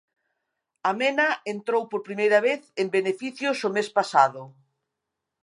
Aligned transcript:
Amena 0.91 1.27
entrou 1.53 1.83
por 1.91 2.01
primera 2.07 2.39
vez 2.47 2.61
en 2.81 2.87
beneficios 2.97 3.57
o 3.67 3.69
mes 3.75 3.89
pasado 3.97 4.41